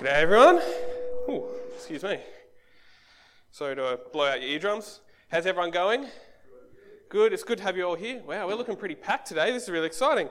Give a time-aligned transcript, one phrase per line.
[0.00, 0.62] G'day everyone.
[1.28, 2.18] Ooh, excuse me.
[3.50, 5.00] Sorry to blow out your eardrums.
[5.30, 6.06] How's everyone going?
[7.10, 7.34] Good.
[7.34, 8.22] It's good to have you all here.
[8.26, 9.52] Wow, we're looking pretty packed today.
[9.52, 10.30] This is really exciting.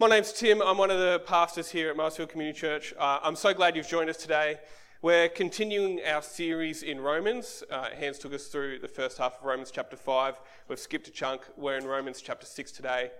[0.00, 0.60] My name's Tim.
[0.60, 2.92] I'm one of the pastors here at Marsfield Community Church.
[2.98, 4.58] Uh, I'm so glad you've joined us today.
[5.00, 7.62] We're continuing our series in Romans.
[7.70, 10.40] Uh, Hans took us through the first half of Romans chapter 5.
[10.66, 11.42] We've skipped a chunk.
[11.56, 13.12] We're in Romans chapter 6 today.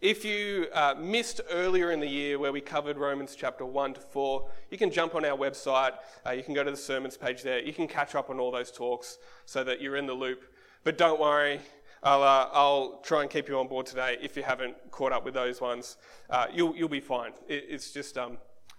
[0.00, 4.00] If you uh, missed earlier in the year where we covered Romans chapter 1 to
[4.00, 5.92] 4, you can jump on our website.
[6.26, 7.60] Uh, you can go to the sermons page there.
[7.60, 10.42] You can catch up on all those talks so that you're in the loop.
[10.84, 11.60] But don't worry,
[12.02, 15.22] I'll, uh, I'll try and keep you on board today if you haven't caught up
[15.22, 15.98] with those ones.
[16.30, 17.32] Uh, you'll, you'll be fine.
[17.46, 18.38] It, it's just, um,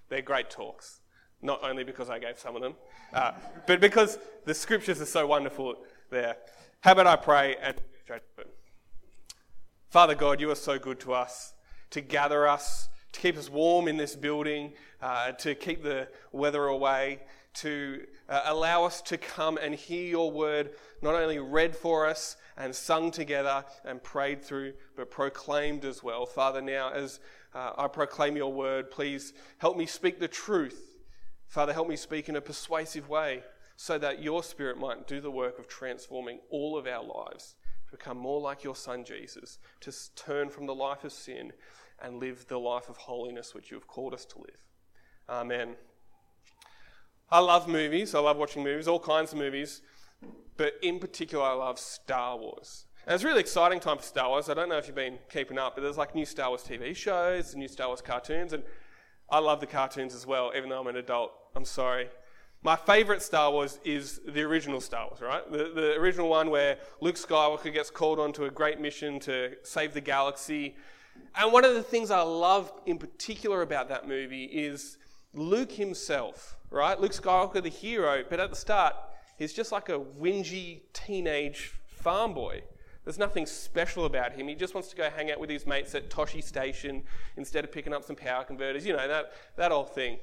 [0.10, 1.02] they're great talks.
[1.44, 2.74] Not only because I gave some of them,
[3.14, 3.34] uh,
[3.68, 5.76] but because the scriptures are so wonderful
[6.10, 6.38] there.
[6.80, 7.80] How about I pray and?
[9.92, 11.54] Father God, you are so good to us,
[11.90, 16.64] to gather us, to keep us warm in this building, uh, to keep the weather
[16.68, 17.20] away,
[17.56, 20.70] to uh, allow us to come and hear your word
[21.02, 26.26] not only read for us and sung together and prayed through, but proclaimed as well.
[26.26, 27.20] Father, now as
[27.54, 31.02] uh, I proclaim your word, please help me speak the truth.
[31.48, 33.44] Father, help me speak in a persuasive way
[33.76, 37.56] so that your spirit might do the work of transforming all of our lives
[37.92, 41.52] to become more like your Son Jesus, to turn from the life of sin
[42.02, 44.68] and live the life of holiness which you have called us to live.
[45.30, 45.76] Amen.
[47.30, 48.16] I love movies.
[48.16, 49.82] I love watching movies, all kinds of movies,
[50.58, 52.86] but in particular, I love Star Wars.
[53.06, 54.50] And it's a really exciting time for Star Wars.
[54.50, 56.96] I don't know if you've been keeping up, but there's like new Star Wars TV
[56.96, 58.64] shows, new Star Wars cartoons, and
[59.30, 61.32] I love the cartoons as well, even though I'm an adult.
[61.56, 62.10] I'm sorry.
[62.64, 65.52] My favourite Star Wars is the original Star Wars, right?
[65.52, 69.96] The, the original one where Luke Skywalker gets called onto a great mission to save
[69.96, 70.76] the galaxy.
[71.36, 75.00] And one of the things I love in particular about that movie is
[75.34, 77.00] Luke himself, right?
[77.02, 78.94] Luke Skywalker, the hero, but at the start,
[79.40, 82.62] he's just like a whingy teenage farm boy.
[83.06, 84.48] There's nothing special about him.
[84.48, 87.02] He just wants to go hang out with his mates at Tosche Station
[87.38, 90.20] instead of picking up some power converters, you know, that, that old thing.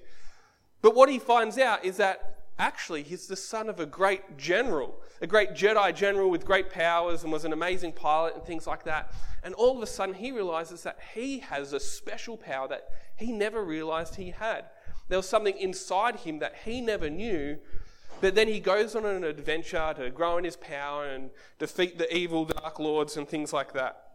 [0.80, 5.00] But what he finds out is that actually he's the son of a great general,
[5.20, 8.84] a great Jedi general with great powers and was an amazing pilot and things like
[8.84, 9.14] that.
[9.42, 13.32] And all of a sudden he realizes that he has a special power that he
[13.32, 14.66] never realized he had.
[15.08, 17.58] There was something inside him that he never knew.
[18.20, 22.14] But then he goes on an adventure to grow in his power and defeat the
[22.14, 24.14] evil dark lords and things like that.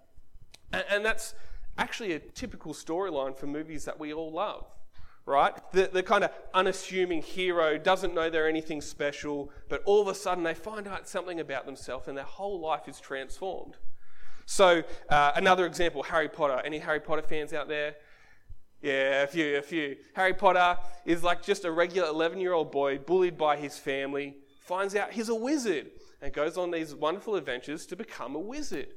[0.74, 1.34] And, and that's
[1.78, 4.66] actually a typical storyline for movies that we all love
[5.25, 5.53] right?
[5.72, 10.16] The, the kind of unassuming hero doesn't know they're anything special, but all of a
[10.16, 13.78] sudden they find out something about themselves and their whole life is transformed.
[14.45, 16.61] So, uh, another example Harry Potter.
[16.66, 17.95] Any Harry Potter fans out there?
[18.81, 19.95] Yeah, a few, a few.
[20.13, 24.35] Harry Potter is like just a regular 11 year old boy bullied by his family,
[24.59, 25.91] finds out he's a wizard,
[26.22, 28.88] and goes on these wonderful adventures to become a wizard.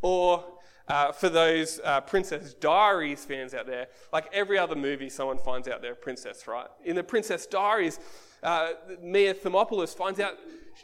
[0.00, 0.44] Or
[0.88, 5.68] uh, for those uh, Princess Diaries fans out there, like every other movie, someone finds
[5.68, 6.68] out they're a princess, right?
[6.84, 7.98] In the Princess Diaries,
[8.42, 10.34] uh, Mia Thermopolis finds out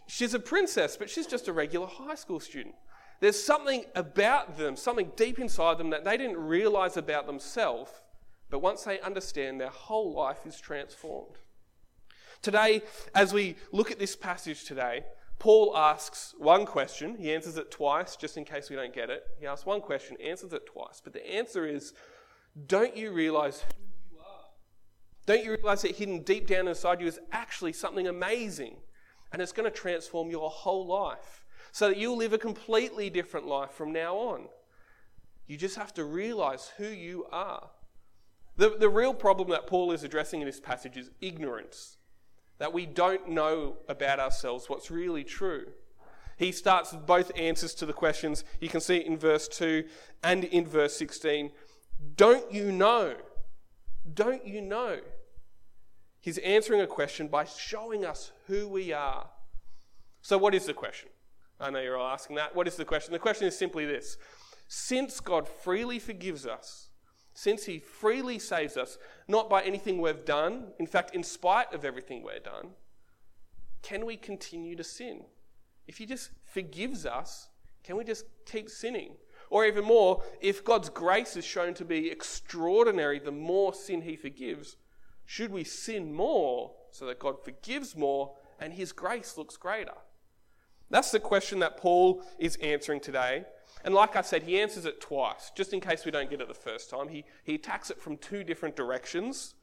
[0.07, 2.75] she's a princess, but she's just a regular high school student.
[3.21, 7.93] There's something about them, something deep inside them that they didn't realize about themselves,
[8.51, 11.37] but once they understand, their whole life is transformed.
[12.43, 12.83] Today,
[13.15, 15.05] as we look at this passage today,
[15.43, 17.17] Paul asks one question.
[17.17, 19.25] He answers it twice, just in case we don't get it.
[19.41, 21.01] He asks one question, answers it twice.
[21.03, 21.95] But the answer is
[22.69, 23.75] don't you realize who
[24.15, 24.45] you are?
[25.27, 28.77] Don't you realize that hidden deep down inside you is actually something amazing?
[29.33, 33.45] And it's going to transform your whole life so that you'll live a completely different
[33.45, 34.45] life from now on.
[35.49, 37.69] You just have to realize who you are.
[38.59, 41.97] The, the real problem that Paul is addressing in this passage is ignorance
[42.59, 45.67] that we don't know about ourselves what's really true.
[46.37, 48.45] He starts with both answers to the questions.
[48.61, 49.85] You can see it in verse 2
[50.23, 51.51] and in verse 16.
[52.17, 53.15] Don't you know?
[54.13, 55.01] Don't you know?
[56.21, 59.29] He's answering a question by showing us who we are.
[60.21, 61.09] So, what is the question?
[61.61, 62.55] I know you're all asking that.
[62.55, 63.13] What is the question?
[63.13, 64.17] The question is simply this
[64.69, 66.89] Since God freely forgives us,
[67.35, 71.85] since he freely saves us, not by anything we've done, in fact, in spite of
[71.85, 72.71] everything we've done,
[73.83, 75.25] can we continue to sin?
[75.87, 77.49] If he just forgives us,
[77.83, 79.15] can we just keep sinning?
[79.51, 84.17] Or even more, if God's grace is shown to be extraordinary, the more sin he
[84.17, 84.77] forgives,
[85.25, 89.95] should we sin more so that God forgives more and his grace looks greater?
[90.91, 93.45] That's the question that Paul is answering today.
[93.85, 96.49] And like I said, he answers it twice, just in case we don't get it
[96.49, 97.09] the first time.
[97.09, 99.55] He, he attacks it from two different directions.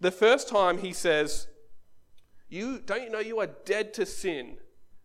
[0.00, 1.46] The first time he says,
[2.48, 4.58] you don't you know you are dead to sin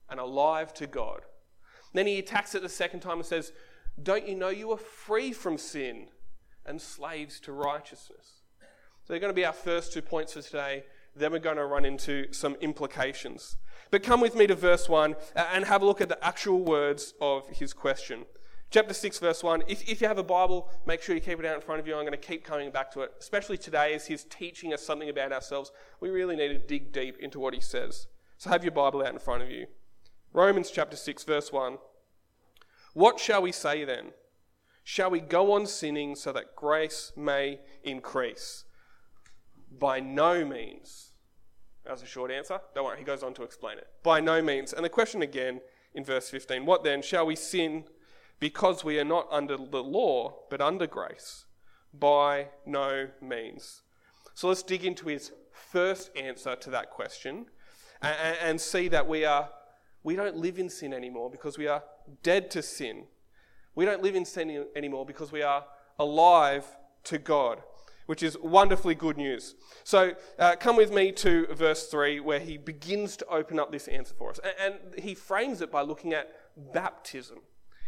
[0.10, 1.22] and alive to God?
[1.94, 3.52] Then he attacks it the second time and says,
[4.02, 6.08] Don't you know you are free from sin
[6.66, 8.42] and slaves to righteousness?
[9.04, 10.84] So they're going to be our first two points for today.
[11.16, 13.58] Then we're going to run into some implications.
[13.90, 16.64] But come with me to verse 1 uh, and have a look at the actual
[16.64, 18.26] words of his question.
[18.70, 19.64] Chapter 6, verse 1.
[19.68, 21.88] If, if you have a Bible, make sure you keep it out in front of
[21.88, 21.94] you.
[21.94, 25.10] I'm going to keep coming back to it, especially today as he's teaching us something
[25.10, 25.74] about ourselves.
[26.00, 28.08] We really need to dig deep into what he says.
[28.38, 29.68] So have your Bible out in front of you.
[30.32, 31.80] Romans chapter 6, verse 1.
[32.94, 34.12] What shall we say then?
[34.86, 38.64] Shall we go on sinning so that grace may increase?
[39.80, 41.12] By no means.
[41.86, 42.60] That's a short answer.
[42.76, 43.88] Don't worry, he goes on to explain it.
[44.04, 44.74] By no means.
[44.74, 45.62] And the question again
[45.94, 47.02] in verse 15 What then?
[47.02, 47.86] Shall we sin
[48.40, 51.46] because we are not under the law, but under grace?
[51.94, 53.82] By no means.
[54.34, 57.48] So let's dig into his first answer to that question
[58.02, 59.50] and, and see that we are
[60.04, 61.84] we don't live in sin anymore because we are
[62.24, 63.04] dead to sin.
[63.76, 65.66] We don't live in sin anymore because we are
[66.00, 66.66] alive
[67.06, 67.62] to God,
[68.12, 69.56] which is wonderfully good news.
[69.86, 73.88] So uh, come with me to verse 3, where he begins to open up this
[73.88, 74.40] answer for us.
[74.44, 76.30] And, and he frames it by looking at
[76.74, 77.38] baptism.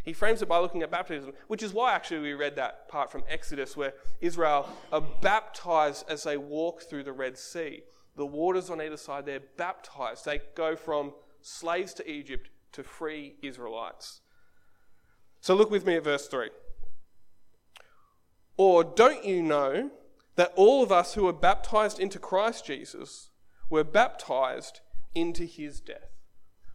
[0.02, 3.12] He frames it by looking at baptism, which is why actually we read that part
[3.12, 3.92] from Exodus where
[4.22, 7.82] Israel are baptized as they walk through the Red Sea.
[8.16, 10.24] The waters on either side, they're baptized.
[10.24, 11.12] They go from
[11.42, 14.22] slaves to Egypt to free Israelites.
[15.42, 16.48] So look with me at verse 3.
[18.56, 19.90] Or don't you know
[20.36, 23.30] that all of us who were baptized into Christ Jesus
[23.70, 24.80] were baptized
[25.14, 26.14] into his death?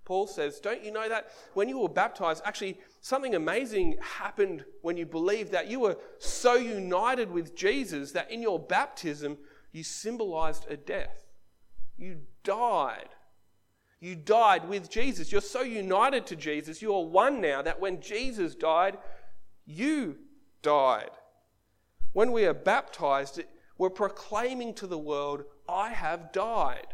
[0.09, 4.97] Paul says, Don't you know that when you were baptized, actually something amazing happened when
[4.97, 9.37] you believed that you were so united with Jesus that in your baptism
[9.71, 11.27] you symbolized a death.
[11.95, 13.09] You died.
[13.99, 15.31] You died with Jesus.
[15.31, 16.81] You're so united to Jesus.
[16.81, 18.97] You are one now that when Jesus died,
[19.65, 20.15] you
[20.63, 21.11] died.
[22.13, 23.41] When we are baptized,
[23.77, 26.87] we're proclaiming to the world, I have died.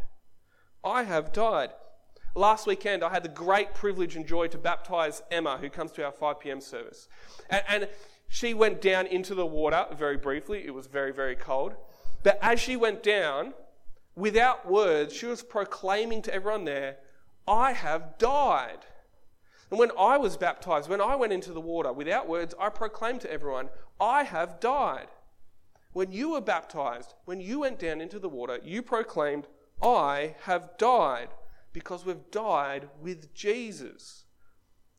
[0.83, 1.69] I have died.
[2.35, 6.06] Last weekend, I had the great privilege and joy to baptize Emma, who comes to
[6.06, 6.59] our 5 p.m.
[6.59, 7.07] service.
[7.50, 7.89] And, and
[8.27, 10.65] she went down into the water very briefly.
[10.65, 11.75] It was very, very cold.
[12.23, 13.53] But as she went down,
[14.15, 16.97] without words, she was proclaiming to everyone there,
[17.47, 18.79] I have died.
[19.69, 23.21] And when I was baptized, when I went into the water, without words, I proclaimed
[23.21, 23.69] to everyone,
[24.00, 25.07] I have died.
[25.94, 29.47] When you were baptized, when you went down into the water, you proclaimed,
[29.81, 31.29] I have died
[31.73, 34.25] because we've died with Jesus.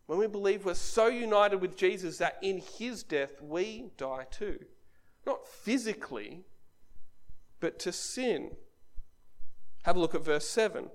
[0.06, 4.58] When we believe we're so united with Jesus that in his death we die too.
[5.26, 6.44] Not physically,
[7.60, 8.52] but to sin.
[9.82, 10.90] Have a look at verse 7.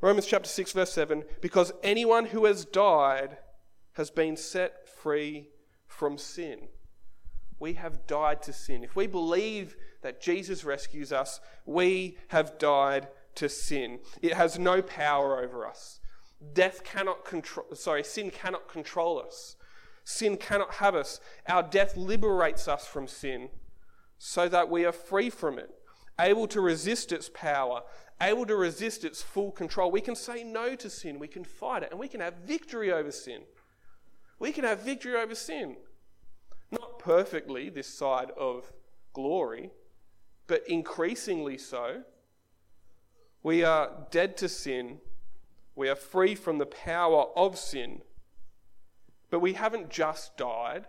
[0.00, 3.38] Romans chapter 6, verse 7 because anyone who has died
[3.94, 5.48] has been set free
[5.86, 6.68] from sin.
[7.58, 8.84] We have died to sin.
[8.84, 14.00] If we believe that Jesus rescues us, we have died to sin.
[14.20, 16.00] It has no power over us.
[16.52, 19.56] Death cannot control, sorry, sin cannot control us.
[20.04, 21.18] Sin cannot have us.
[21.48, 23.48] Our death liberates us from sin
[24.18, 25.70] so that we are free from it,
[26.20, 27.82] able to resist its power,
[28.20, 29.90] able to resist its full control.
[29.90, 32.92] We can say no to sin, we can fight it, and we can have victory
[32.92, 33.42] over sin.
[34.38, 35.76] We can have victory over sin.
[36.70, 38.72] Not perfectly this side of
[39.12, 39.70] glory,
[40.46, 42.02] but increasingly so.
[43.42, 44.98] We are dead to sin.
[45.74, 48.02] We are free from the power of sin.
[49.30, 50.86] But we haven't just died,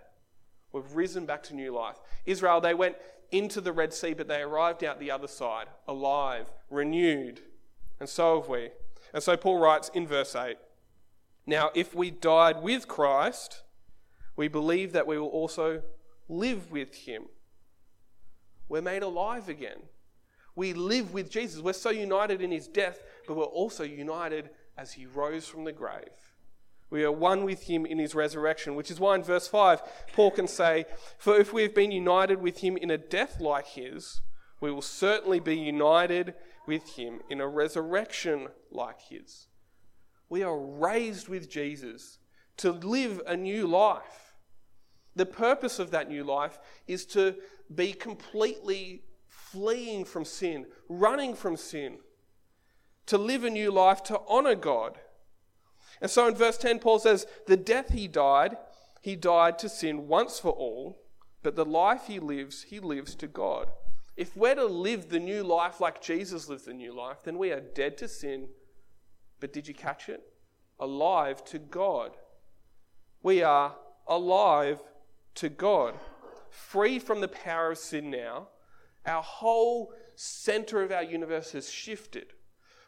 [0.71, 1.97] we've risen back to new life.
[2.25, 2.95] Israel, they went
[3.31, 7.41] into the Red Sea, but they arrived out the other side, alive, renewed.
[7.99, 8.69] And so have we.
[9.13, 10.57] And so Paul writes in verse 8
[11.45, 13.63] Now, if we died with Christ,
[14.35, 15.81] we believe that we will also
[16.29, 17.25] live with him.
[18.69, 19.79] We're made alive again.
[20.55, 21.61] We live with Jesus.
[21.61, 25.71] We're so united in his death, but we're also united as he rose from the
[25.71, 26.35] grave.
[26.89, 29.81] We are one with him in his resurrection, which is why in verse 5,
[30.13, 30.85] Paul can say,
[31.17, 34.21] For if we have been united with him in a death like his,
[34.61, 36.33] we will certainly be united
[36.65, 39.47] with him in a resurrection like his.
[40.29, 42.19] We are raised with Jesus
[42.57, 44.35] to live a new life.
[45.15, 47.35] The purpose of that new life is to
[47.73, 51.99] be completely fleeing from sin, running from sin,
[53.07, 54.99] to live a new life, to honor God.
[56.01, 58.57] And so in verse 10, Paul says, The death he died,
[59.01, 60.99] he died to sin once for all,
[61.43, 63.71] but the life he lives, he lives to God.
[64.17, 67.51] if we're to live the new life like Jesus lived the new life, then we
[67.51, 68.49] are dead to sin,
[69.39, 70.21] but did you catch it?
[70.79, 72.17] Alive to God.
[73.21, 73.75] We are
[74.07, 74.79] alive
[75.35, 75.93] to God.
[76.49, 78.49] Free from the power of sin now,
[79.05, 82.33] our whole center of our universe has shifted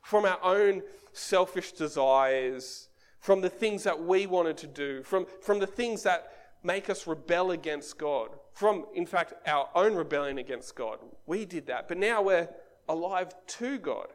[0.04, 0.82] from our own
[1.14, 2.89] selfish desires,
[3.20, 6.32] from the things that we wanted to do, from, from the things that
[6.64, 11.00] make us rebel against God, from, in fact, our own rebellion against God.
[11.26, 12.50] We did that, but now we're
[12.88, 14.08] alive to God.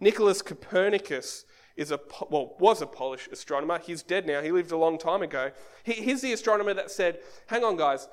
[0.00, 1.44] Nicholas Copernicus
[1.76, 3.78] is a well was a Polish astronomer.
[3.78, 4.42] He's dead now.
[4.42, 5.52] He lived a long time ago.
[5.84, 8.08] He, he's the astronomer that said, "Hang on, guys,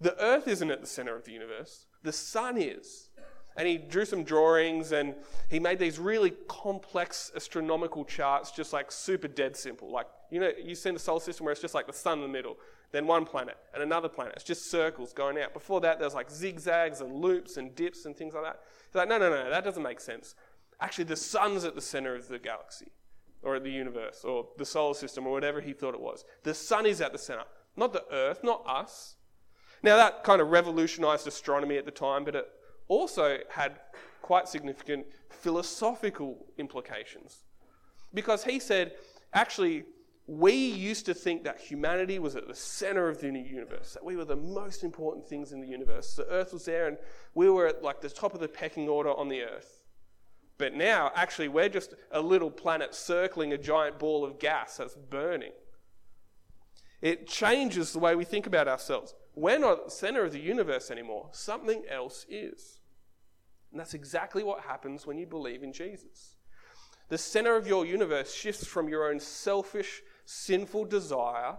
[0.00, 1.86] the Earth isn't at the center of the universe.
[2.02, 3.07] The sun is."
[3.58, 5.16] And he drew some drawings and
[5.48, 9.90] he made these really complex astronomical charts, just like super dead simple.
[9.90, 12.22] Like, you know, you see the solar system where it's just like the sun in
[12.22, 12.56] the middle,
[12.92, 14.34] then one planet and another planet.
[14.36, 15.52] It's just circles going out.
[15.52, 18.60] Before that, there's like zigzags and loops and dips and things like that.
[18.86, 20.36] He's like, no, no, no, that doesn't make sense.
[20.80, 22.92] Actually, the sun's at the center of the galaxy
[23.42, 26.24] or the universe or the solar system or whatever he thought it was.
[26.44, 27.42] The sun is at the center,
[27.76, 29.16] not the earth, not us.
[29.82, 32.48] Now, that kind of revolutionized astronomy at the time, but it
[32.88, 33.80] also had
[34.22, 37.44] quite significant philosophical implications.
[38.12, 38.92] Because he said,
[39.32, 39.84] actually,
[40.26, 44.16] we used to think that humanity was at the center of the universe, that we
[44.16, 46.14] were the most important things in the universe.
[46.14, 46.98] The earth was there and
[47.34, 49.82] we were at like the top of the pecking order on the earth.
[50.58, 54.96] But now, actually, we're just a little planet circling a giant ball of gas that's
[54.96, 55.52] burning.
[57.00, 59.14] It changes the way we think about ourselves.
[59.34, 62.77] We're not at the center of the universe anymore, something else is.
[63.70, 66.36] And that's exactly what happens when you believe in Jesus.
[67.08, 71.56] The center of your universe shifts from your own selfish, sinful desire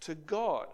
[0.00, 0.66] to God.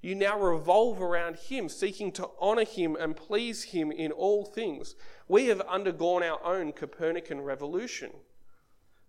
[0.00, 4.96] You now revolve around Him, seeking to honor Him and please Him in all things.
[5.28, 8.10] We have undergone our own Copernican revolution.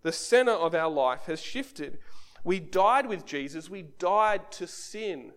[0.02, 1.98] The center of our life has shifted.
[2.44, 5.32] We died with Jesus, we died to sin.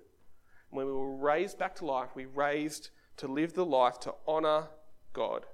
[0.70, 4.68] When we were raised back to life, we raised to live the life to honor
[5.14, 5.46] God.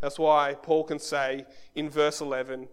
[0.00, 2.68] That's why Paul can say in verse 11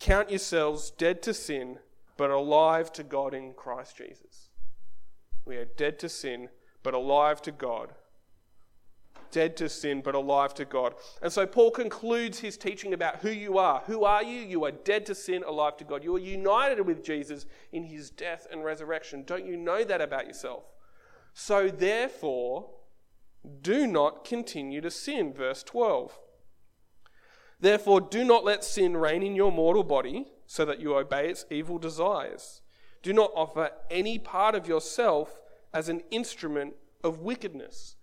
[0.00, 1.78] Count yourselves dead to sin,
[2.16, 4.50] but alive to God in Christ Jesus.
[5.46, 6.50] We are dead to sin,
[6.82, 7.94] but alive to God.
[9.30, 10.94] Dead to sin, but alive to God.
[11.22, 13.82] And so Paul concludes his teaching about who you are.
[13.86, 14.40] Who are you?
[14.40, 16.04] You are dead to sin, alive to God.
[16.04, 19.24] You are united with Jesus in his death and resurrection.
[19.24, 20.64] Don't you know that about yourself?
[21.34, 22.70] So therefore,
[23.60, 25.34] do not continue to sin.
[25.34, 26.18] Verse 12.
[27.60, 31.44] Therefore, do not let sin reign in your mortal body so that you obey its
[31.50, 32.62] evil desires.
[33.02, 35.40] Do not offer any part of yourself
[35.72, 37.96] as an instrument of wickedness.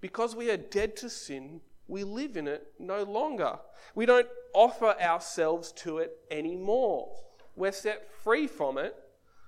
[0.00, 3.58] Because we are dead to sin, we live in it no longer.
[3.94, 7.08] We don't offer ourselves to it anymore.
[7.56, 8.96] We're set free from it.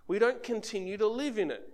[0.07, 1.69] We don't continue to live in it.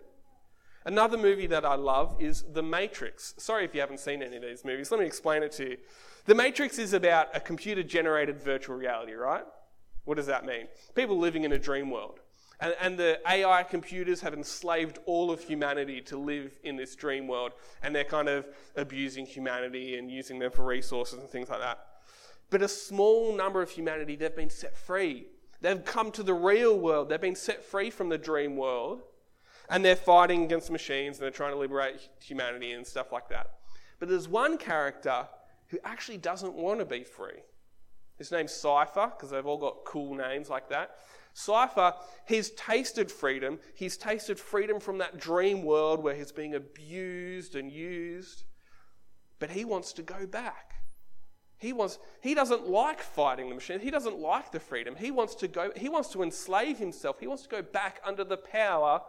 [0.84, 3.34] Another movie that I love is The Matrix.
[3.38, 4.90] Sorry if you haven't seen any of these movies.
[4.90, 5.76] Let me explain it to you.
[6.24, 9.44] The Matrix is about a computer generated virtual reality, right?
[10.04, 10.66] What does that mean?
[10.94, 12.20] People living in a dream world.
[12.60, 17.26] And, and, the AI computers have enslaved all of humanity to live in this dream
[17.26, 17.52] world.
[17.82, 18.46] And they're kind of
[18.76, 21.84] abusing humanity and using them for resources and things like that.
[22.50, 25.26] But a small number of humanity, they've been set free.
[25.60, 27.08] They've come to the real world.
[27.08, 29.02] They've been set free from the dream world
[29.72, 33.52] and they're fighting against machines and they're trying to liberate humanity and stuff like that.
[33.98, 35.26] But there's one character
[35.68, 37.40] who actually doesn't want to be free.
[38.18, 40.96] His name's Cypher, because they've all got cool names like that.
[41.32, 41.94] Cypher,
[42.26, 43.58] he's tasted freedom.
[43.74, 48.44] He's tasted freedom from that dream world where he's being abused and used.
[49.38, 50.74] But he wants to go back.
[51.56, 53.80] He wants he doesn't like fighting the machine.
[53.80, 54.96] He doesn't like the freedom.
[54.96, 57.20] He wants to go he wants to enslave himself.
[57.20, 59.00] He wants to go back under the power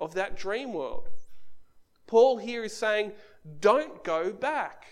[0.00, 1.08] of that dream world.
[2.06, 3.12] Paul here is saying,
[3.60, 4.86] don't go back.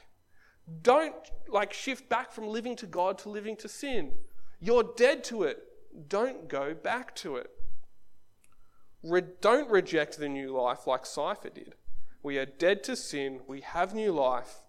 [0.82, 1.14] Don't
[1.48, 4.12] like shift back from living to God to living to sin.
[4.60, 5.58] You're dead to it.
[6.08, 7.50] Don't go back to it.
[9.02, 11.74] Re- don't reject the new life like Cypher did.
[12.22, 13.40] We are dead to sin.
[13.46, 14.62] We have new life.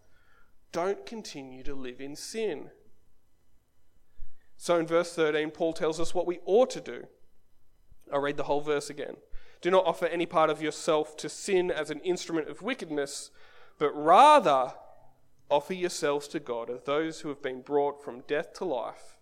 [0.72, 2.70] Don't continue to live in sin.
[4.58, 7.06] So in verse 13, Paul tells us what we ought to do.
[8.14, 9.16] I'll read the whole verse again.
[9.62, 13.32] Do not offer any part of yourself to sin as an instrument of wickedness,
[13.78, 14.74] but rather
[15.50, 19.18] offer yourselves to God as those who have been brought from death to life.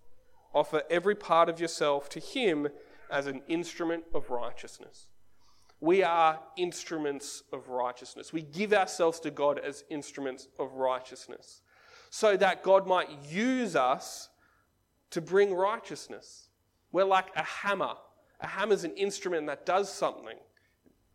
[0.54, 2.68] Offer every part of yourself to Him
[3.10, 5.08] as an instrument of righteousness.
[5.80, 8.34] We are instruments of righteousness.
[8.34, 11.62] We give ourselves to God as instruments of righteousness
[12.10, 14.30] so that God might use us
[15.12, 16.50] to bring righteousness.
[16.92, 17.94] We're like a hammer.
[18.40, 20.38] A hammer is an instrument that does something.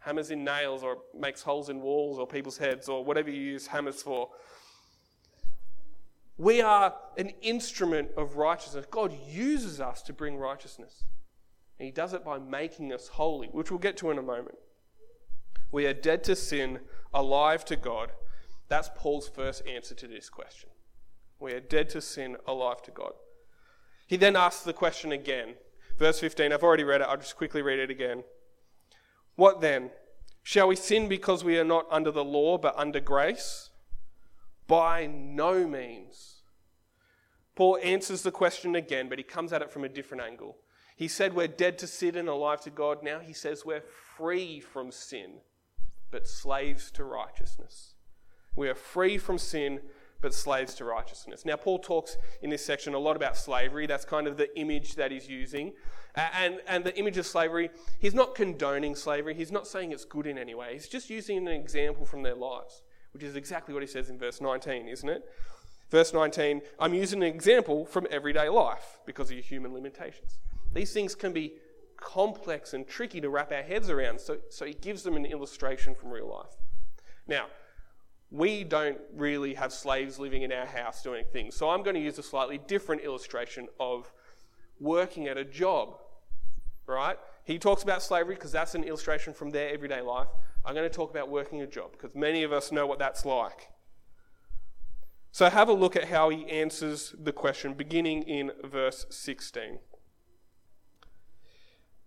[0.01, 3.69] Hammers in nails or makes holes in walls or people's heads or whatever you use
[3.69, 4.29] hammers for.
[6.39, 8.87] We are an instrument of righteousness.
[8.91, 11.05] God uses us to bring righteousness.
[11.79, 14.57] And He does it by making us holy, which we'll get to in a moment.
[15.71, 16.81] We are dead to sin,
[17.15, 18.13] alive to God.
[18.69, 20.71] That's Paul's first answer to this question.
[21.39, 23.13] We are dead to sin, alive to God.
[24.07, 25.55] He then asks the question again.
[26.03, 28.25] Verse 15, I've already read it, I'll just quickly read it again.
[29.37, 29.93] What then?
[30.43, 33.71] Shall we sin because we are not under the law but under grace?
[34.67, 36.43] By no means.
[37.55, 40.57] Paul answers the question again, but he comes at it from a different angle.
[40.97, 43.05] He said we're dead to sin and alive to God.
[43.05, 43.85] Now he says we're
[44.17, 45.35] free from sin,
[46.11, 47.95] but slaves to righteousness.
[48.57, 49.79] We are free from sin,
[50.23, 51.45] but slaves to righteousness.
[51.45, 53.87] Now, Paul talks in this section a lot about slavery.
[53.87, 55.73] That's kind of the image that he's using.
[56.15, 59.35] And, and the image of slavery, he's not condoning slavery.
[59.35, 60.75] He's not saying it's good in any way.
[60.75, 64.19] He's just using an example from their lives, which is exactly what he says in
[64.19, 65.25] verse 19, isn't it?
[65.91, 70.39] Verse 19, I'm using an example from everyday life because of your human limitations.
[70.73, 71.55] These things can be
[71.99, 75.95] complex and tricky to wrap our heads around, so, so he gives them an illustration
[75.95, 76.57] from real life.
[77.27, 77.47] Now,
[78.33, 81.55] we don't really have slaves living in our house doing things.
[81.55, 84.11] So I'm going to use a slightly different illustration of
[84.81, 85.99] working at a job,
[86.87, 87.19] right?
[87.45, 90.29] He talks about slavery because that's an illustration from their everyday life.
[90.65, 93.27] I'm going to talk about working a job because many of us know what that's
[93.27, 93.69] like.
[95.31, 99.79] So have a look at how he answers the question beginning in verse 16.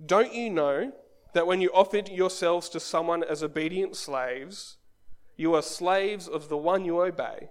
[0.04, 0.92] Don't you know
[1.34, 4.78] that when you offered yourselves to someone as obedient slaves,
[5.38, 7.50] you are slaves of the one you obey,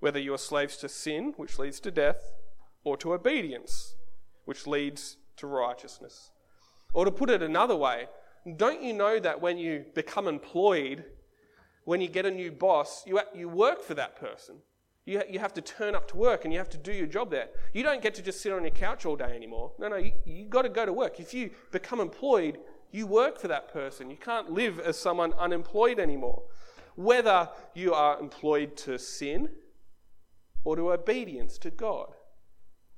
[0.00, 2.32] whether you are slaves to sin, which leads to death,
[2.84, 3.96] or to obedience,
[4.44, 6.30] which leads to righteousness.
[6.94, 8.06] Or to put it another way,
[8.56, 11.04] don't you know that when you become employed,
[11.84, 14.56] when you get a new boss, you, you work for that person?
[15.04, 17.30] You, you have to turn up to work and you have to do your job
[17.30, 17.48] there.
[17.72, 19.72] You don't get to just sit on your couch all day anymore.
[19.78, 21.18] No, no, you, you've got to go to work.
[21.18, 22.58] If you become employed,
[22.92, 24.10] you work for that person.
[24.10, 26.42] You can't live as someone unemployed anymore
[26.98, 29.48] whether you are employed to sin
[30.64, 32.08] or to obedience to God.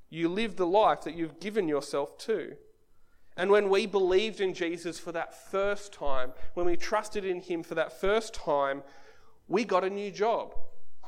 [0.09, 2.57] You live the life that you've given yourself to.
[3.37, 7.63] And when we believed in Jesus for that first time, when we trusted in Him
[7.63, 8.85] for that first time,
[9.49, 10.55] we got a new job.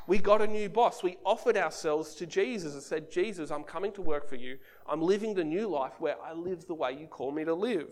[0.07, 1.03] We got a new boss.
[1.03, 4.59] We offered ourselves to Jesus and said, Jesus, I'm coming to work for you.
[4.87, 7.89] I'm living the new life where I live the way you call me to live.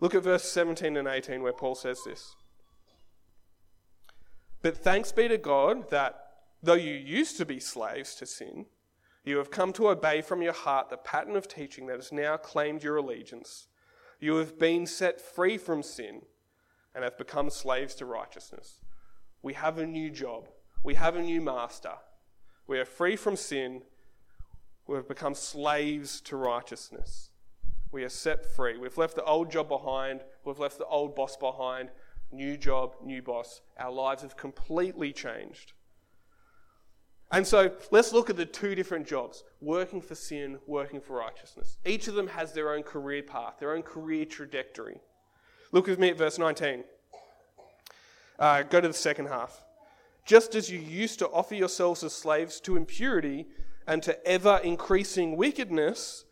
[0.00, 2.36] Look at verse 17 and 18 where Paul says this.
[4.62, 8.66] But thanks be to God that though you used to be slaves to sin,
[9.24, 12.36] you have come to obey from your heart the pattern of teaching that has now
[12.36, 13.68] claimed your allegiance.
[14.18, 16.22] You have been set free from sin
[16.94, 18.80] and have become slaves to righteousness.
[19.42, 20.48] We have a new job.
[20.82, 21.94] We have a new master.
[22.66, 23.82] We are free from sin.
[24.86, 27.30] We have become slaves to righteousness.
[27.92, 28.76] We are set free.
[28.76, 30.20] We've left the old job behind.
[30.44, 31.90] We've left the old boss behind
[32.32, 33.60] new job, new boss.
[33.78, 35.72] Our lives have completely changed.
[37.32, 41.78] And so let's look at the two different jobs working for sin, working for righteousness.
[41.86, 45.00] Each of them has their own career path, their own career trajectory.
[45.70, 46.82] Look with me at verse 19.
[48.38, 49.64] Uh, go to the second half.
[50.24, 53.46] Just as you used to offer yourselves as slaves to impurity
[53.86, 56.24] and to ever increasing wickedness,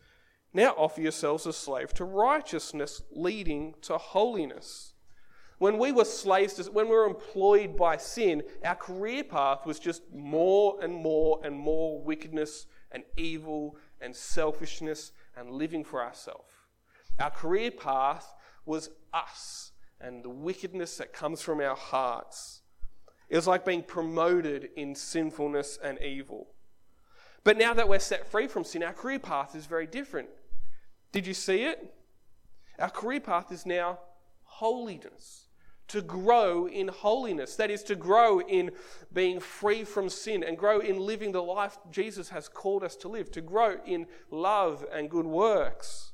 [0.53, 4.88] now offer yourselves as slaves to righteousness, leading to holiness.
[5.59, 9.77] When we were slaves, to, when we were employed by sin, our career path was
[9.77, 16.45] just more and more and more wickedness and evil and selfishness and living for ourselves.
[17.19, 18.33] Our career path
[18.65, 22.61] was us and the wickedness that comes from our hearts.
[23.27, 26.47] It was like being promoted in sinfulness and evil.
[27.43, 30.29] But now that we're set free from sin, our career path is very different.
[31.11, 31.93] Did you see it?
[32.79, 33.99] Our career path is now
[34.43, 35.48] holiness
[35.89, 37.55] to grow in holiness.
[37.55, 38.71] That is, to grow in
[39.13, 43.07] being free from sin and grow in living the life Jesus has called us to
[43.07, 46.13] live, to grow in love and good works.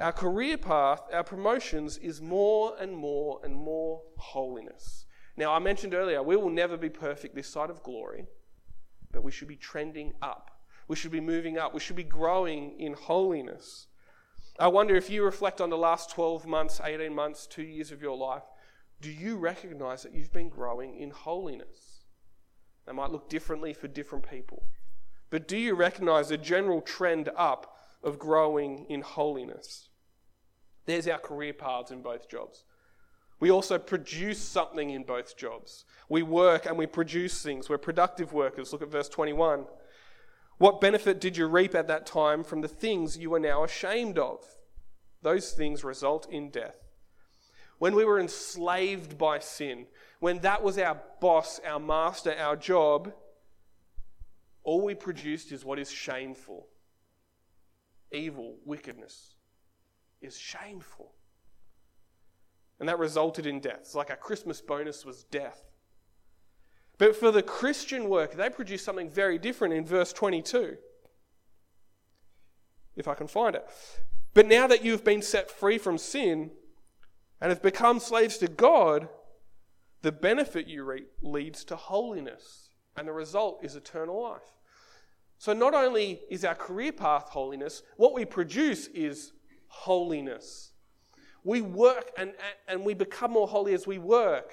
[0.00, 5.06] Our career path, our promotions, is more and more and more holiness.
[5.36, 8.26] Now, I mentioned earlier, we will never be perfect this side of glory,
[9.12, 10.50] but we should be trending up.
[10.86, 11.74] We should be moving up.
[11.74, 13.87] We should be growing in holiness.
[14.58, 18.02] I wonder if you reflect on the last 12 months, 18 months, two years of
[18.02, 18.42] your life,
[19.00, 22.04] do you recognize that you've been growing in holiness?
[22.84, 24.64] That might look differently for different people.
[25.30, 29.90] But do you recognize a general trend up of growing in holiness?
[30.86, 32.64] There's our career paths in both jobs.
[33.40, 35.84] We also produce something in both jobs.
[36.08, 37.68] We work and we produce things.
[37.68, 38.72] We're productive workers.
[38.72, 39.66] Look at verse 21.
[40.58, 44.18] What benefit did you reap at that time from the things you are now ashamed
[44.18, 44.44] of?
[45.22, 46.76] Those things result in death.
[47.78, 49.86] When we were enslaved by sin,
[50.18, 53.12] when that was our boss, our master, our job,
[54.64, 56.66] all we produced is what is shameful.
[58.12, 59.34] Evil, wickedness
[60.20, 61.12] is shameful.
[62.80, 63.78] And that resulted in death.
[63.80, 65.62] It's like our Christmas bonus was death.
[66.98, 70.76] But for the Christian work, they produce something very different in verse 22.
[72.96, 73.64] If I can find it.
[74.34, 76.50] But now that you've been set free from sin
[77.40, 79.08] and have become slaves to God,
[80.02, 84.54] the benefit you reap leads to holiness, and the result is eternal life.
[85.38, 89.32] So, not only is our career path holiness, what we produce is
[89.68, 90.72] holiness.
[91.44, 92.32] We work and,
[92.66, 94.52] and we become more holy as we work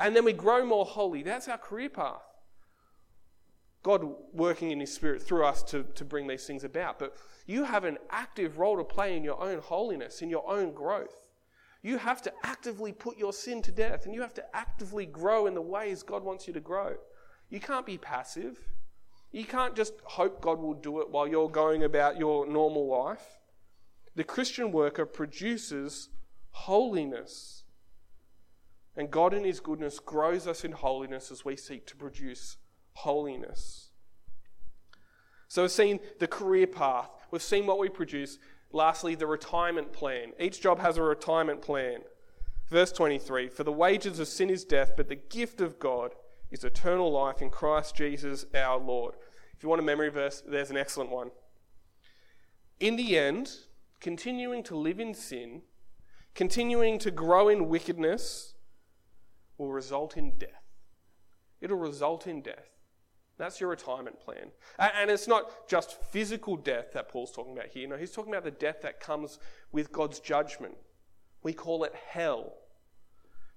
[0.00, 1.22] and then we grow more holy.
[1.22, 2.22] That's our career path.
[3.82, 6.98] God working in His Spirit through us to, to bring these things about.
[6.98, 10.72] But you have an active role to play in your own holiness, in your own
[10.72, 11.16] growth.
[11.82, 15.46] You have to actively put your sin to death and you have to actively grow
[15.46, 16.96] in the ways God wants you to grow.
[17.48, 18.58] You can't be passive.
[19.32, 23.38] You can't just hope God will do it while you're going about your normal life.
[24.14, 26.10] The Christian worker produces
[26.50, 27.64] holiness.
[28.96, 32.56] And God, in His goodness, grows us in holiness as we seek to produce
[32.94, 33.90] holiness.
[35.48, 38.38] So we've seen the career path, we've seen what we produce.
[38.72, 40.32] Lastly, the retirement plan.
[40.38, 42.02] Each job has a retirement plan.
[42.68, 46.14] Verse 23 For the wages of sin is death, but the gift of God
[46.50, 49.14] is eternal life in Christ Jesus our Lord.
[49.56, 51.30] If you want a memory verse, there's an excellent one.
[52.78, 53.52] In the end,
[54.00, 55.62] continuing to live in sin,
[56.34, 58.54] continuing to grow in wickedness,
[59.60, 60.64] will result in death.
[61.60, 62.70] It'll result in death.
[63.36, 64.50] That's your retirement plan.
[64.78, 67.86] And it's not just physical death that Paul's talking about here.
[67.86, 69.38] No, he's talking about the death that comes
[69.70, 70.74] with God's judgment.
[71.42, 72.54] We call it hell.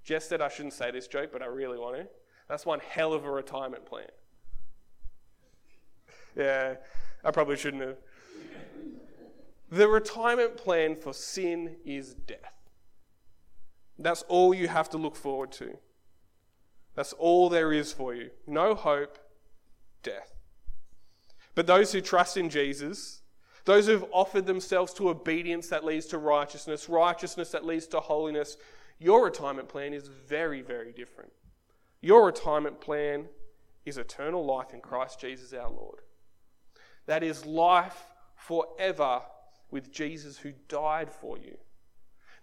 [0.04, 2.08] Jess said I shouldn't say this joke, but I really want to.
[2.50, 4.08] That's one hell of a retirement plan.
[6.36, 6.76] Yeah,
[7.24, 7.98] I probably shouldn't have.
[9.70, 12.58] The retirement plan for sin is death.
[13.98, 15.78] That's all you have to look forward to.
[16.96, 18.30] That's all there is for you.
[18.46, 19.18] No hope,
[20.04, 20.34] death.
[21.56, 23.22] But those who trust in Jesus,
[23.66, 28.00] those who have offered themselves to obedience that leads to righteousness, righteousness that leads to
[28.00, 28.58] holiness,
[29.00, 31.32] your retirement plan is very, very different.
[32.02, 33.26] Your retirement plan
[33.86, 36.00] is eternal life in Christ Jesus our Lord.
[37.06, 39.22] That is life forever
[39.72, 41.58] with Jesus who died for you.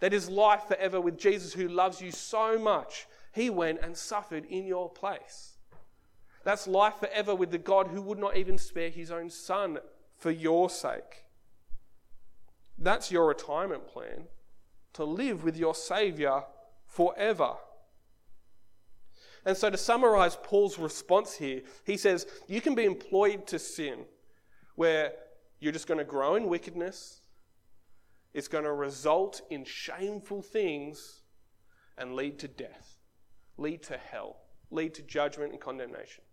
[0.00, 4.44] That is life forever with Jesus who loves you so much he went and suffered
[4.46, 5.54] in your place.
[6.44, 9.78] That's life forever with the God who would not even spare his own son
[10.16, 11.24] for your sake.
[12.78, 14.24] That's your retirement plan
[14.94, 16.42] to live with your Savior
[16.86, 17.52] forever.
[19.44, 24.04] And so, to summarize Paul's response here, he says, You can be employed to sin,
[24.74, 25.12] where
[25.60, 27.20] you're just going to grow in wickedness,
[28.34, 31.22] it's going to result in shameful things
[31.96, 32.89] and lead to death
[33.60, 34.38] lead to hell,
[34.70, 36.24] lead to judgment and condemnation.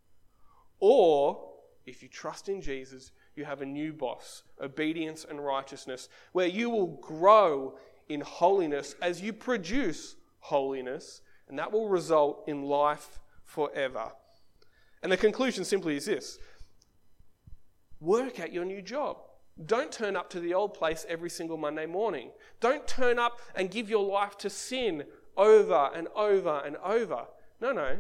[0.80, 1.54] Or,
[1.86, 6.70] if you trust in Jesus, you have a new boss, obedience and righteousness, where you
[6.70, 7.78] will grow
[8.10, 14.12] in holiness as you produce holiness, and that will result in life forever.
[15.04, 16.40] And the conclusion simply is this
[18.00, 19.18] work at your new job.
[19.66, 22.30] Don't turn up to the old place every single Monday morning.
[22.60, 25.04] Don't turn up and give your life to sin
[25.38, 27.26] over and over and over.
[27.62, 28.00] No, no.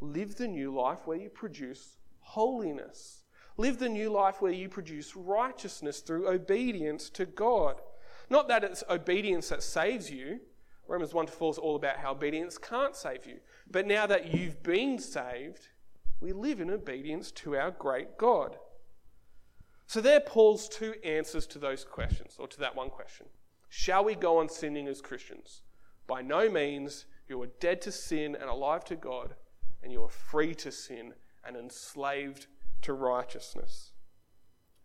[0.00, 3.24] Live the new life where you produce holiness.
[3.56, 7.80] Live the new life where you produce righteousness through obedience to God.
[8.28, 10.40] Not that it's obedience that saves you.
[10.88, 13.36] Romans 1 to 4 is all about how obedience can't save you.
[13.70, 15.68] But now that you've been saved,
[16.20, 18.56] we live in obedience to our great God.
[19.86, 23.26] So, there are Paul's two answers to those questions, or to that one question.
[23.68, 25.60] Shall we go on sinning as Christians?
[26.06, 27.06] By no means.
[27.28, 29.34] You are dead to sin and alive to God,
[29.82, 32.46] and you are free to sin and enslaved
[32.82, 33.92] to righteousness.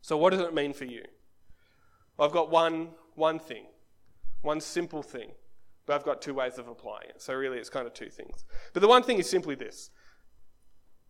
[0.01, 1.03] So, what does it mean for you?
[2.17, 3.65] I've got one, one thing,
[4.41, 5.31] one simple thing.
[5.89, 7.19] But I've got two ways of applying it.
[7.19, 8.45] So really, it's kind of two things.
[8.73, 9.89] But the one thing is simply this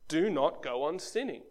[0.08, 1.44] do not go on sinning.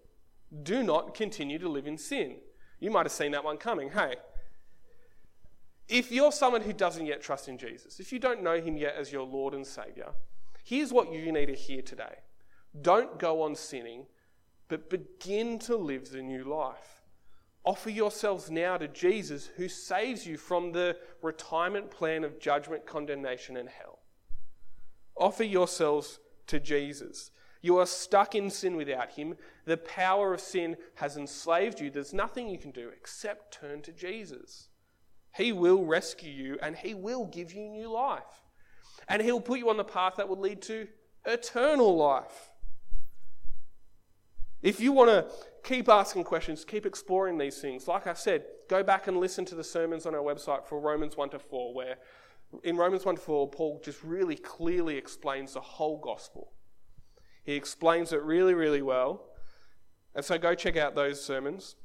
[0.62, 2.36] Do not continue to live in sin.
[2.80, 3.90] You might have seen that one coming.
[3.90, 4.14] Hey,
[5.88, 8.94] if you're someone who doesn't yet trust in Jesus, if you don't know him yet
[8.96, 10.10] as your Lord and Savior,
[10.62, 12.16] here's what you need to hear today.
[12.82, 14.06] Don't go on sinning,
[14.68, 17.02] but begin to live the new life.
[17.64, 23.56] Offer yourselves now to Jesus who saves you from the retirement plan of judgment, condemnation,
[23.56, 23.98] and hell.
[25.16, 27.30] Offer yourselves to Jesus.
[27.60, 29.34] You are stuck in sin without Him.
[29.64, 31.90] The power of sin has enslaved you.
[31.90, 34.68] There's nothing you can do except turn to Jesus.
[35.36, 38.22] He will rescue you and He will give you new life.
[39.08, 40.88] And He'll put you on the path that will lead to
[41.24, 42.50] eternal life.
[44.60, 45.26] If you want to
[45.62, 49.54] keep asking questions, keep exploring these things, like I said, go back and listen to
[49.54, 51.96] the sermons on our website for Romans 1 to 4, where
[52.64, 56.52] in Romans 1 to 4, Paul just really clearly explains the whole gospel.
[57.44, 59.26] He explains it really, really well.
[60.14, 61.76] And so go check out those sermons.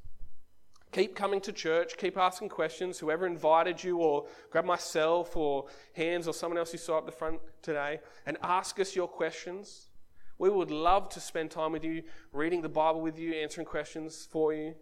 [0.94, 3.00] Keep coming to church, keep asking questions.
[3.00, 7.12] Whoever invited you, or grab myself, or Hans, or someone else you saw up the
[7.12, 9.90] front today, and ask us your questions.
[10.38, 14.28] We would love to spend time with you, reading the Bible with you, answering questions
[14.32, 14.76] for you.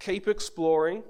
[0.00, 1.04] Keep exploring.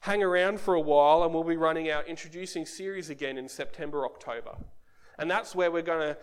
[0.00, 4.04] Hang around for a while, and we'll be running our introducing series again in September,
[4.04, 4.56] October.
[5.20, 6.18] And that's where we're going to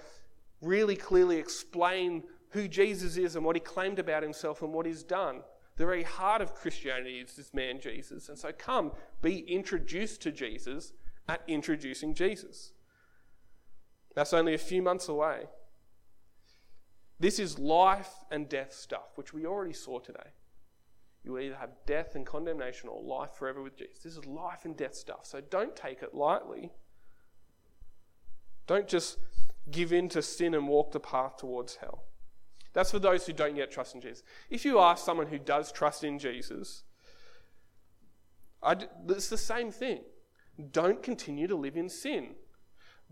[0.61, 5.03] really clearly explain who Jesus is and what he claimed about himself and what he's
[5.03, 5.41] done.
[5.75, 8.29] The very heart of Christianity is this man Jesus.
[8.29, 10.93] And so come, be introduced to Jesus
[11.27, 12.73] at introducing Jesus.
[14.15, 15.47] That's only a few months away.
[17.19, 20.31] This is life and death stuff, which we already saw today.
[21.23, 23.99] You either have death and condemnation or life forever with Jesus.
[23.99, 25.21] This is life and death stuff.
[25.23, 26.71] So don't take it lightly.
[28.67, 29.17] Don't just
[29.71, 32.03] give in to sin and walk the path towards hell.
[32.73, 34.23] That's for those who don't yet trust in Jesus.
[34.49, 36.83] If you ask someone who does trust in Jesus,
[38.61, 40.01] I'd, it's the same thing.
[40.71, 42.35] Don't continue to live in sin.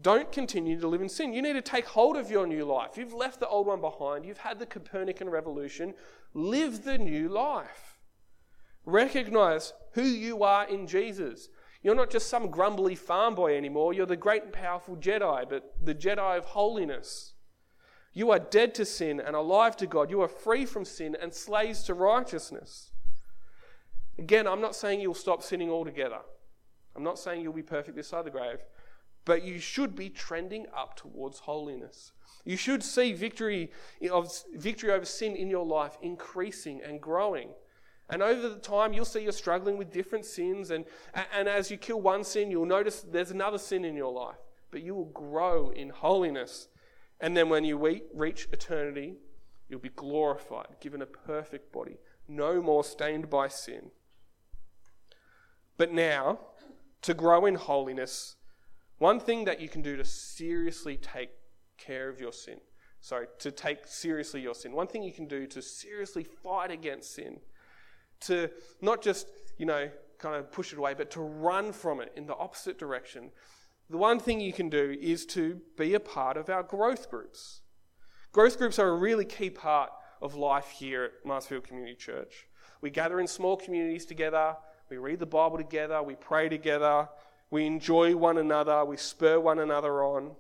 [0.02, 1.34] Don't continue to live in sin.
[1.34, 2.98] You need to take hold of your new life.
[2.98, 4.26] You've left the old one behind.
[4.26, 5.94] You've had the Copernican revolution.
[6.34, 8.00] Live the new life.
[8.86, 11.50] Recognize who you are in Jesus.
[11.84, 13.94] You're not just some grumbly farm boy anymore.
[13.94, 17.34] You're the great and powerful Jedi, but the Jedi of holiness.
[18.14, 20.10] You are dead to sin and alive to God.
[20.10, 22.92] You are free from sin and slaves to righteousness.
[24.18, 26.20] Again, I'm not saying you'll stop sinning altogether.
[26.96, 28.60] I'm not saying you'll be perfect this side of the grave,
[29.24, 32.12] but you should be trending up towards holiness.
[32.44, 33.72] You should see victory
[34.12, 37.50] of victory over sin in your life increasing and growing.
[38.10, 40.72] And over the time, you'll see you're struggling with different sins.
[40.72, 40.84] And,
[41.34, 44.36] and as you kill one sin, you'll notice there's another sin in your life.
[44.70, 46.68] But you will grow in holiness.
[47.22, 47.78] And then when you
[48.14, 49.16] reach eternity,
[49.70, 53.92] you'll be glorified, given a perfect body, no more stained by sin.
[55.78, 56.40] But now,
[57.04, 58.36] to grow in holiness,
[58.98, 61.30] one thing that you can do to seriously take
[61.78, 62.60] care of your sin,
[63.00, 67.16] sorry, to take seriously your sin, one thing you can do to seriously fight against
[67.16, 67.40] sin
[68.22, 68.50] to
[68.82, 72.28] not just, you know, kind of push it away, but to run from it in
[72.28, 73.32] the opposite direction.
[73.92, 77.60] The one thing you can do is to be a part of our growth groups.
[78.32, 82.48] Growth groups are a really key part of life here at Marsfield Community Church.
[82.80, 84.56] We gather in small communities together,
[84.90, 87.10] we read the Bible together, we pray together,
[87.50, 90.38] we enjoy one another, we spur one another on,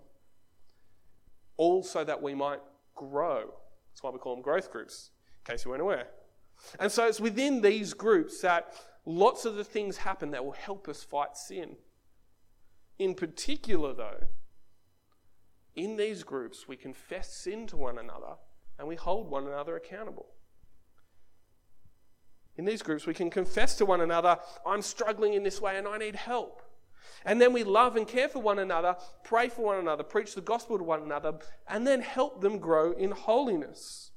[1.57, 2.61] all so that we might
[2.95, 3.51] grow.
[3.91, 5.11] That's why we call them growth groups,
[5.45, 6.07] in case you weren't aware.
[6.79, 8.73] And so it's within these groups that
[9.05, 11.75] lots of the things happen that will help us fight sin.
[12.99, 14.27] In particular, though,
[15.75, 18.35] in these groups, we confess sin to one another
[18.77, 20.27] and we hold one another accountable.
[22.57, 25.87] In these groups, we can confess to one another, I'm struggling in this way and
[25.87, 26.61] I need help.
[27.25, 30.41] And then we love and care for one another, pray for one another, preach the
[30.41, 34.11] gospel to one another, and then help them grow in holiness.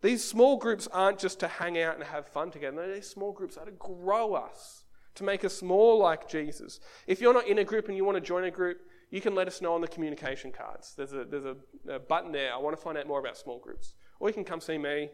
[0.00, 2.92] These small groups aren't just to hang out and have fun together.
[2.92, 4.83] these small groups are to grow us,
[5.14, 6.80] to make us more like Jesus.
[7.06, 8.78] If you're not in a group and you want to join a group,
[9.10, 10.94] you can let us know on the communication cards.
[10.96, 11.56] There's a, there's a,
[11.88, 12.52] a button there.
[12.52, 13.94] I want to find out more about small groups.
[14.18, 15.10] Or you can come see me.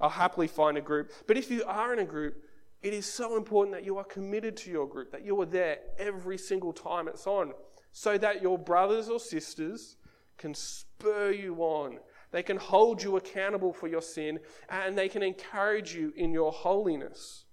[0.00, 1.12] I'll happily find a group.
[1.26, 2.36] But if you are in a group,
[2.82, 5.78] it is so important that you are committed to your group, that you are there
[5.98, 7.52] every single time it's on,
[7.92, 9.96] so that your brothers or sisters
[10.36, 11.98] can spur you on
[12.34, 16.50] they can hold you accountable for your sin and they can encourage you in your
[16.50, 17.44] holiness.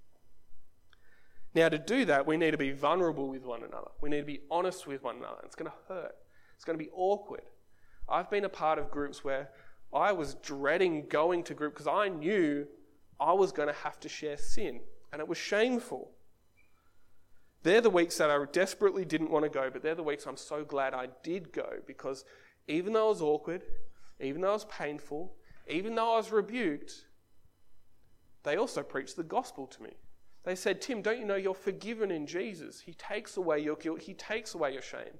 [1.53, 3.89] Now, to do that, we need to be vulnerable with one another.
[4.01, 5.41] We need to be honest with one another.
[5.43, 6.15] It's going to hurt,
[6.55, 7.43] it's going to be awkward.
[8.07, 9.49] I've been a part of groups where
[9.93, 12.67] I was dreading going to group because I knew
[13.19, 14.79] I was going to have to share sin,
[15.11, 16.11] and it was shameful.
[17.63, 20.37] They're the weeks that I desperately didn't want to go, but they're the weeks I'm
[20.37, 22.25] so glad I did go because
[22.67, 23.63] even though it was awkward,
[24.19, 25.35] even though it was painful,
[25.67, 27.05] even though I was rebuked,
[28.43, 29.91] they also preached the gospel to me.
[30.43, 32.81] They said, Tim, don't you know you're forgiven in Jesus?
[32.81, 35.19] He takes away your guilt, He takes away your shame.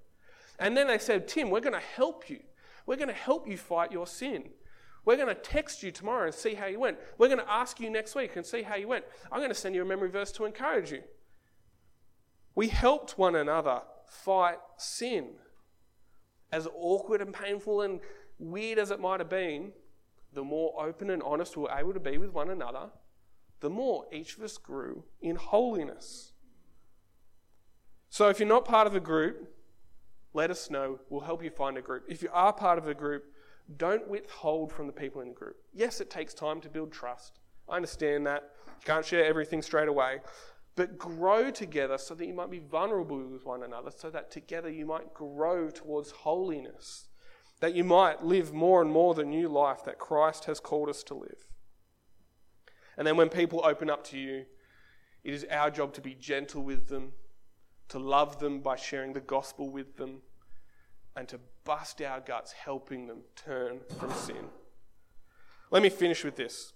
[0.59, 2.39] And then they said, Tim, we're going to help you.
[2.85, 4.49] We're going to help you fight your sin.
[5.05, 6.97] We're going to text you tomorrow and see how you went.
[7.17, 9.05] We're going to ask you next week and see how you went.
[9.31, 11.01] I'm going to send you a memory verse to encourage you.
[12.53, 15.29] We helped one another fight sin.
[16.51, 17.99] As awkward and painful and
[18.37, 19.71] weird as it might have been,
[20.33, 22.89] the more open and honest we were able to be with one another,
[23.61, 26.33] the more each of us grew in holiness.
[28.09, 29.55] So if you're not part of a group,
[30.33, 30.99] let us know.
[31.09, 32.03] We'll help you find a group.
[32.09, 33.23] If you are part of a group,
[33.77, 35.55] don't withhold from the people in the group.
[35.73, 37.39] Yes, it takes time to build trust.
[37.69, 38.49] I understand that.
[38.67, 40.19] You can't share everything straight away.
[40.75, 44.69] But grow together so that you might be vulnerable with one another, so that together
[44.69, 47.07] you might grow towards holiness,
[47.59, 51.03] that you might live more and more the new life that Christ has called us
[51.03, 51.50] to live.
[52.97, 54.45] And then when people open up to you,
[55.23, 57.13] it is our job to be gentle with them,
[57.89, 60.21] to love them by sharing the gospel with them,
[61.15, 64.49] and to bust our guts helping them turn from sin.
[65.69, 66.73] Let me finish with this.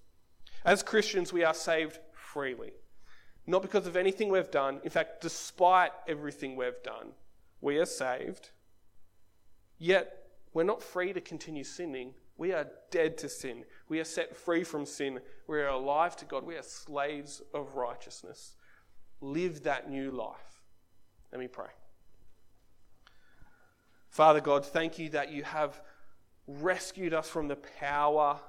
[0.63, 2.73] As Christians, we are saved freely.
[3.47, 4.79] Not because of anything we've done.
[4.83, 7.09] In fact, despite everything we've done,
[7.61, 8.51] we are saved.
[9.77, 12.13] Yet, we're not free to continue sinning.
[12.37, 13.65] We are dead to sin.
[13.87, 15.19] We are set free from sin.
[15.47, 16.45] We are alive to God.
[16.45, 18.55] We are slaves of righteousness.
[19.21, 20.63] Live that new life.
[21.31, 21.69] Let me pray.
[24.09, 25.81] Father God, thank you that you have
[26.47, 28.39] rescued us from the power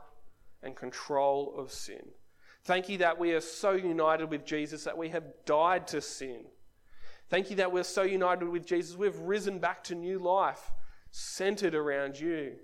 [0.63, 2.03] and control of sin.
[2.65, 6.45] Thank you that we are so united with Jesus that we have died to sin.
[7.29, 10.71] Thank you that we're so united with Jesus, we've risen back to new life
[11.11, 12.57] centered around you.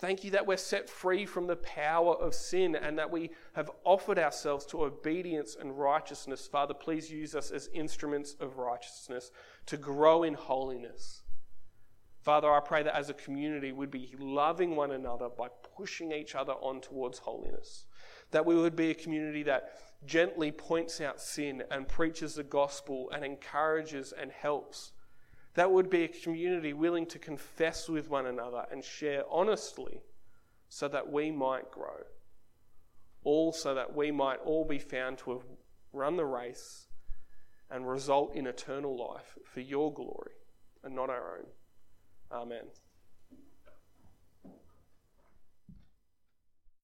[0.00, 3.70] Thank you that we're set free from the power of sin and that we have
[3.84, 6.46] offered ourselves to obedience and righteousness.
[6.46, 9.30] Father, please use us as instruments of righteousness
[9.66, 11.20] to grow in holiness.
[12.22, 16.34] Father, I pray that as a community we'd be loving one another by pushing each
[16.34, 17.84] other on towards holiness.
[18.30, 19.74] That we would be a community that
[20.06, 24.92] gently points out sin and preaches the gospel and encourages and helps
[25.60, 30.00] that would be a community willing to confess with one another and share honestly
[30.70, 32.00] so that we might grow.
[33.24, 35.42] All so that we might all be found to have
[35.92, 36.86] run the race
[37.70, 40.32] and result in eternal life for your glory
[40.82, 41.44] and not our own.
[42.32, 42.64] Amen.